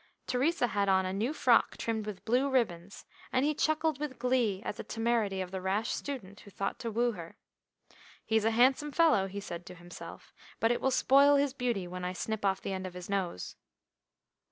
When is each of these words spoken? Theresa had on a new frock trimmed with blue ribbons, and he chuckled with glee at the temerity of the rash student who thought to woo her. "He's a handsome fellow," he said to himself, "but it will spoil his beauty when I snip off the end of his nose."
Theresa 0.25 0.65
had 0.65 0.89
on 0.89 1.05
a 1.05 1.13
new 1.13 1.31
frock 1.31 1.77
trimmed 1.77 2.07
with 2.07 2.25
blue 2.25 2.49
ribbons, 2.49 3.05
and 3.31 3.45
he 3.45 3.53
chuckled 3.53 3.99
with 3.99 4.17
glee 4.17 4.63
at 4.63 4.77
the 4.77 4.83
temerity 4.83 5.41
of 5.41 5.51
the 5.51 5.61
rash 5.61 5.91
student 5.91 6.39
who 6.39 6.49
thought 6.49 6.79
to 6.79 6.89
woo 6.89 7.11
her. 7.11 7.37
"He's 8.25 8.43
a 8.43 8.49
handsome 8.49 8.91
fellow," 8.91 9.27
he 9.27 9.39
said 9.39 9.63
to 9.67 9.75
himself, 9.75 10.33
"but 10.59 10.71
it 10.71 10.81
will 10.81 10.89
spoil 10.89 11.35
his 11.35 11.53
beauty 11.53 11.87
when 11.87 12.03
I 12.03 12.13
snip 12.13 12.43
off 12.43 12.61
the 12.61 12.73
end 12.73 12.87
of 12.87 12.95
his 12.95 13.11
nose." 13.11 13.55